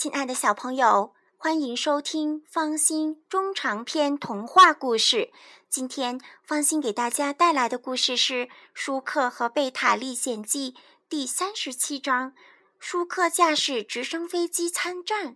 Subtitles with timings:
[0.00, 5.32] 亲爱的小朋友，欢迎收听方心中长篇童话故事。
[5.68, 10.70] 今天方心给大家带来的故事是《舒克和贝塔历险记》
[11.08, 12.32] 第三十七章：
[12.78, 15.34] 舒克驾驶直升飞机参战。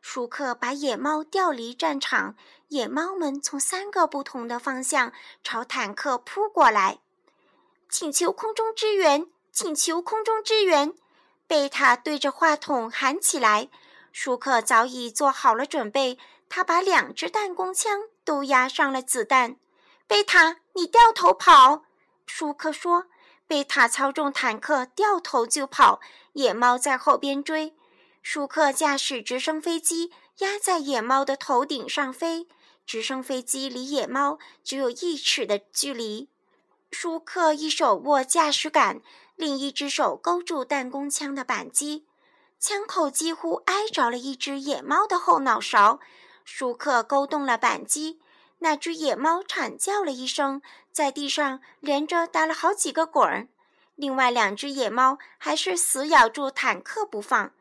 [0.00, 2.36] 舒克把野猫调离战场，
[2.68, 5.12] 野猫们从三个不同的方向
[5.42, 7.00] 朝坦克扑过来。
[7.88, 9.26] 请求空中支援！
[9.50, 10.94] 请求空中支援！
[11.50, 13.68] 贝塔对着话筒喊起来。
[14.12, 16.16] 舒克早已做好了准备，
[16.48, 19.56] 他把两只弹弓枪都压上了子弹。
[20.06, 21.82] 贝塔，你掉头跑！
[22.24, 23.06] 舒克说。
[23.48, 25.98] 贝塔操纵坦克掉头就跑，
[26.34, 27.74] 野猫在后边追。
[28.22, 32.46] 舒克驾驶直升飞机压在野猫的头顶上飞，
[32.86, 36.28] 直升飞机离野猫只有一尺的距离。
[36.90, 39.00] 舒克一手握驾驶杆，
[39.36, 42.06] 另一只手勾住弹弓枪的扳机。
[42.58, 46.00] 枪口几乎挨着了一只野猫的后脑勺，
[46.44, 48.20] 舒克勾动了扳机，
[48.58, 50.60] 那只野猫惨叫了一声，
[50.92, 53.48] 在地上连着打了好几个滚儿。
[53.94, 57.52] 另外两只野猫还是死咬住坦克不放。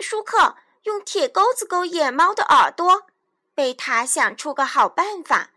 [0.00, 3.06] 舒克用铁钩子勾野猫的耳朵，
[3.54, 5.50] 贝塔想出个好办法。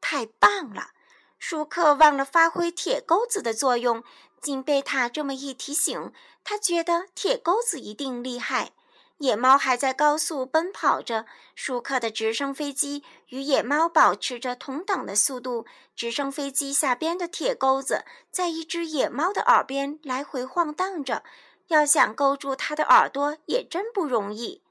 [0.00, 0.90] 太棒了！
[1.38, 4.02] 舒克忘了发挥铁钩子的作用。
[4.40, 6.12] 经贝塔这么一提醒，
[6.44, 8.72] 他觉得铁钩子一定厉害。
[9.18, 15.66] 野猫还在高速奔跑着，舒克的直升飞机与野猫保持着同等的速度。
[15.94, 21.24] 直升飞机下边的铁钩子在一只野猫的耳边来回晃荡着，
[21.68, 24.62] 要想勾住它的耳朵也真不容易。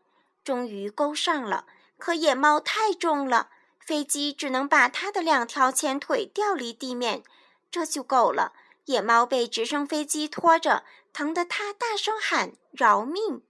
[0.44, 1.66] 终于勾上了，
[1.98, 3.50] 可野猫太重了，
[3.86, 7.23] 飞机只能把它的两条前腿调离地面，
[7.69, 8.53] 这就够了。
[8.86, 10.83] 野猫被直升飞机拖着，
[11.14, 13.44] 疼得它大声喊：“饶命！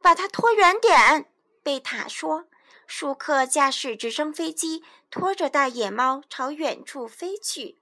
[0.00, 1.30] 把它拖远点！”
[1.62, 2.46] 贝塔说。
[2.86, 7.76] 舒克驾驶直升飞机拖着大野猫朝远处飞去。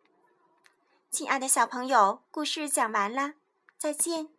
[1.12, 3.34] 亲爱的小朋友，故事讲完了，
[3.78, 4.35] 再见。